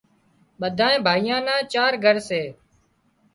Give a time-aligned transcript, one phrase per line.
[0.59, 2.41] ٻڌائي ڀائيان نا چار گھر سي